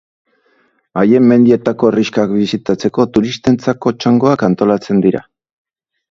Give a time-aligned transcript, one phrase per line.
[1.01, 5.23] Haien mendietako herrixkak bisitatzeko turistentzako txangoak antolatzen dira.